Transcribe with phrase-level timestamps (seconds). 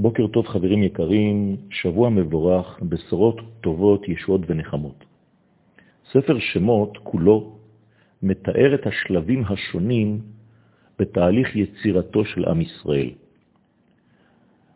[0.00, 5.04] בוקר טוב חברים יקרים, שבוע מבורך, בשורות טובות, ישועות ונחמות.
[6.12, 7.56] ספר שמות כולו
[8.22, 10.20] מתאר את השלבים השונים
[10.98, 13.10] בתהליך יצירתו של עם ישראל.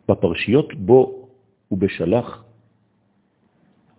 [0.09, 1.27] בפרשיות בו
[1.71, 2.43] ובשלח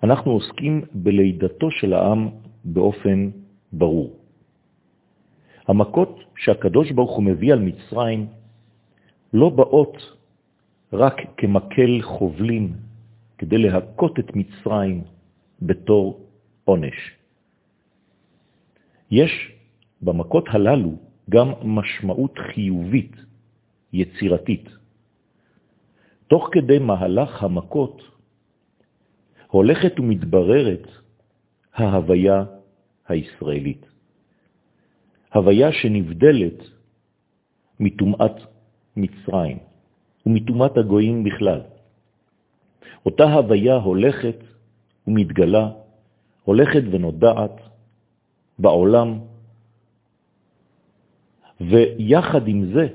[0.03, 2.29] אנחנו עוסקים בלידתו של העם
[2.65, 3.31] באופן
[3.73, 4.15] ברור.
[5.67, 8.27] המכות שהקדוש ברוך הוא מביא על מצרים
[9.33, 10.16] לא באות
[10.97, 12.73] רק כמקל חובלים
[13.39, 15.05] כדי להכות את מצרים
[15.63, 16.27] בתור
[16.65, 16.99] עונש.
[19.11, 19.53] יש
[20.03, 20.93] במכות הללו
[21.31, 23.17] גם משמעות חיובית,
[23.93, 24.69] יצירתית.
[26.29, 28.03] תוך כדי מהלך המכות
[29.47, 30.87] הולכת ומתבררת
[31.75, 32.45] ההוויה
[33.09, 33.87] הישראלית.
[35.35, 36.59] הוויה שנבדלת
[37.81, 38.37] מטומאת
[38.97, 39.59] מצרים.
[40.27, 41.61] ומטומאת הגויים בכלל.
[43.07, 44.39] אותה הוויה הולכת
[45.07, 45.71] ומתגלה,
[46.45, 47.61] הולכת ונודעת
[48.59, 49.19] בעולם,
[51.61, 52.87] ויחד עם זה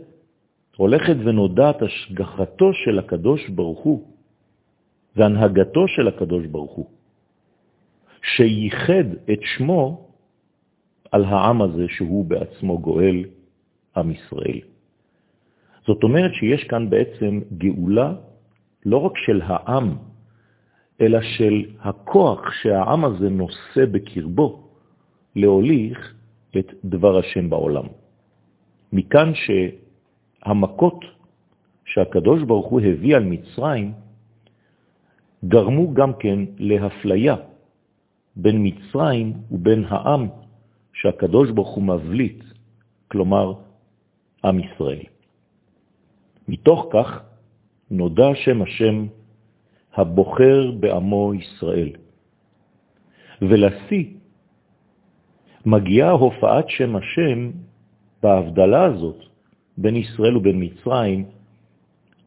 [0.77, 4.07] הולכת ונודעת השגחתו של הקדוש ברוך הוא
[5.15, 6.89] והנהגתו של הקדוש ברוך הוא,
[8.35, 10.07] שייחד את שמו
[11.11, 13.25] על העם הזה שהוא בעצמו גואל
[13.97, 14.70] עם ישראל.
[15.87, 18.13] זאת אומרת שיש כאן בעצם גאולה
[18.85, 19.95] לא רק של העם,
[21.01, 24.67] אלא של הכוח שהעם הזה נושא בקרבו
[25.35, 26.13] להוליך
[26.57, 27.85] את דבר השם בעולם.
[28.93, 31.05] מכאן שהמכות
[31.85, 33.93] שהקדוש ברוך הוא הביא על מצרים
[35.45, 37.35] גרמו גם כן להפליה
[38.35, 40.27] בין מצרים ובין העם
[40.93, 42.43] שהקדוש ברוך הוא מבליט,
[43.07, 43.53] כלומר
[44.43, 45.03] עם ישראל.
[46.51, 47.23] מתוך כך
[47.91, 49.07] נודע שם השם
[49.93, 51.89] הבוחר בעמו ישראל.
[53.41, 54.05] ולשיא
[55.65, 57.51] מגיעה הופעת שם השם
[58.23, 59.15] בהבדלה הזאת
[59.77, 61.25] בין ישראל ובין מצרים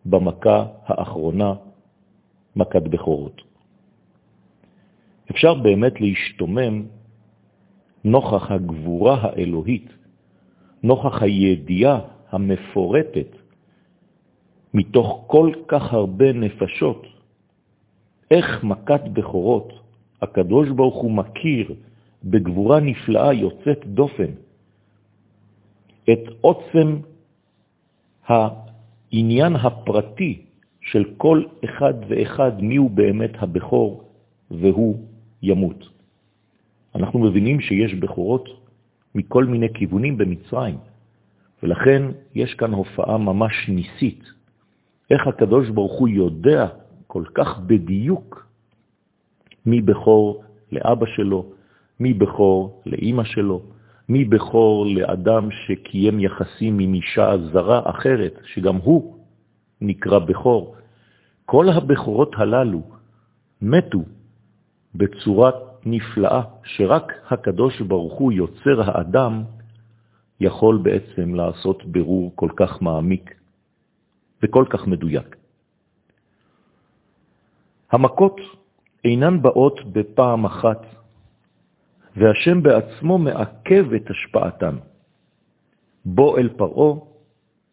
[0.07, 1.55] במכה האחרונה,
[2.57, 3.43] מכת בכורות.
[5.31, 6.83] אפשר באמת להשתומם
[8.05, 9.89] נוכח הגבורה האלוהית,
[10.83, 12.01] נוכח הידיעה
[12.33, 13.44] המפורטת
[14.75, 17.07] מתוך כל כך הרבה נפשות,
[18.31, 19.73] איך מכת בכורות
[20.23, 21.75] הקדוש ברוך הוא מכיר
[22.25, 24.31] בגבורה נפלאה יוצאת דופן
[26.13, 26.99] את עוצם
[28.27, 30.43] העניין הפרטי
[30.81, 34.03] של כל אחד ואחד מיהו באמת הבכור
[34.51, 34.97] והוא
[35.43, 35.89] ימות.
[36.95, 38.49] אנחנו מבינים שיש בכורות
[39.15, 40.77] מכל מיני כיוונים במצרים,
[41.63, 42.03] ולכן
[42.35, 44.25] יש כאן הופעה ממש ניסית
[45.11, 46.67] איך הקדוש ברוך הוא יודע
[47.07, 48.47] כל כך בדיוק
[49.67, 51.47] מי בכור לאבא שלו,
[52.01, 53.63] מי בכור לאימא שלו,
[54.09, 59.17] מי בכור לאדם שקיים יחסים עם אישה זרה אחרת, שגם הוא
[59.81, 60.77] נקרא בכור.
[61.45, 62.83] כל הבכורות הללו
[63.63, 64.03] מתו
[64.95, 65.51] בצורה
[65.87, 69.43] נפלאה, שרק הקדוש ברוך הוא יוצר האדם
[70.41, 73.35] יכול בעצם לעשות ברור כל כך מעמיק
[74.45, 75.37] וכל כך מדויק.
[77.93, 78.41] המכות
[79.05, 80.83] אינן באות בפעם אחת,
[82.17, 84.77] והשם בעצמו מעכב את השפעתן.
[86.05, 87.09] בוא אל פרעו,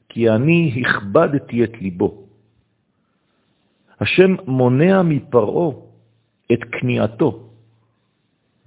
[0.09, 2.27] כי אני הכבדתי את ליבו.
[3.99, 5.91] השם מונע מפרעו
[6.53, 7.49] את כניעתו,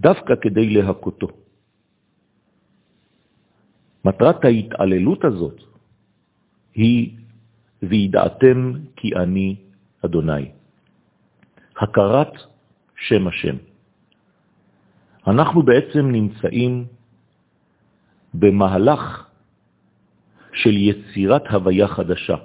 [0.01, 1.29] דווקא כדי להכותו.
[4.05, 5.59] מטרת ההתעללות הזאת
[6.75, 7.24] היא
[7.89, 9.57] וידעתם כי אני
[10.05, 10.49] אדוני.
[11.81, 12.33] הכרת
[12.97, 13.57] שם השם.
[15.27, 16.85] אנחנו בעצם נמצאים
[18.35, 19.27] במהלך
[20.53, 22.37] של יצירת הוויה חדשה,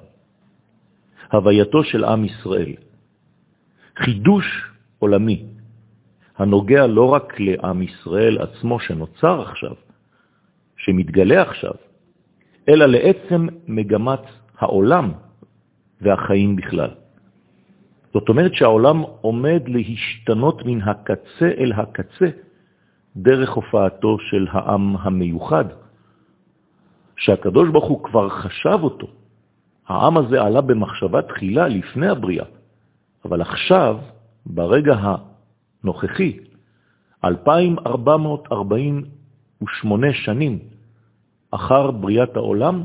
[1.32, 2.74] הווייתו של עם ישראל,
[3.98, 4.46] חידוש
[5.00, 5.46] עולמי,
[6.38, 9.76] הנוגע לא רק לעם ישראל עצמו שנוצר עכשיו,
[10.78, 11.74] שמתגלה עכשיו,
[12.70, 14.24] אלא לעצם מגמת
[14.58, 15.12] העולם
[16.02, 16.90] והחיים בכלל.
[18.14, 22.30] זאת אומרת שהעולם עומד להשתנות מן הקצה אל הקצה
[23.16, 25.66] דרך הופעתו של העם המיוחד,
[27.18, 29.08] שהקדוש ברוך הוא כבר חשב אותו.
[29.88, 32.46] העם הזה עלה במחשבה תחילה לפני הבריאה,
[33.26, 33.98] אבל עכשיו,
[34.46, 34.96] ברגע
[35.84, 36.40] הנוכחי,
[37.26, 40.60] 2448 שנים
[41.52, 42.84] אחר בריאת העולם,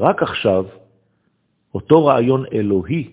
[0.00, 0.64] רק עכשיו
[1.74, 3.10] אותו רעיון אלוהי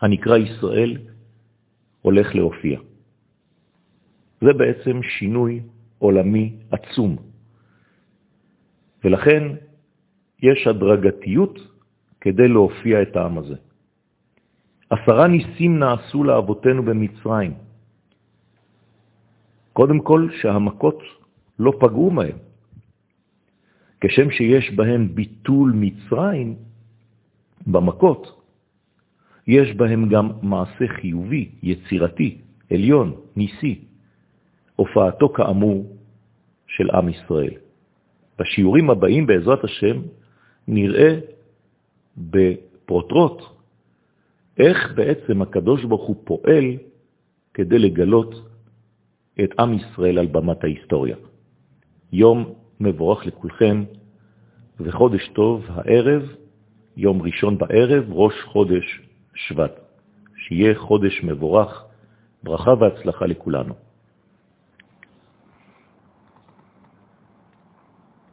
[0.00, 0.96] הנקרא ישראל
[2.02, 2.80] הולך להופיע.
[4.40, 5.60] זה בעצם שינוי
[5.98, 7.16] עולמי עצום.
[9.04, 9.42] ולכן
[10.42, 11.58] יש הדרגתיות
[12.20, 13.56] כדי להופיע את העם הזה.
[14.90, 17.54] עשרה ניסים נעשו לאבותינו במצרים.
[19.72, 20.98] קודם כל, שהמכות
[21.58, 22.38] לא פגעו מהם.
[24.00, 26.56] כשם שיש בהם ביטול מצרים
[27.66, 28.40] במכות,
[29.46, 32.38] יש בהם גם מעשה חיובי, יצירתי,
[32.70, 33.84] עליון, ניסי,
[34.76, 35.96] הופעתו כאמור
[36.66, 37.54] של עם ישראל.
[38.38, 39.96] בשיעורים הבאים, בעזרת השם,
[40.68, 41.18] נראה
[42.16, 43.42] בפרוטרוט
[44.58, 46.64] איך בעצם הקדוש ברוך הוא פועל
[47.54, 48.34] כדי לגלות
[49.44, 51.16] את עם ישראל על במת ההיסטוריה.
[52.12, 53.84] יום מבורך לכולכם
[54.80, 56.22] וחודש טוב הערב,
[56.96, 59.00] יום ראשון בערב, ראש חודש
[59.34, 59.80] שבט.
[60.36, 61.84] שיהיה חודש מבורך,
[62.42, 63.74] ברכה והצלחה לכולנו.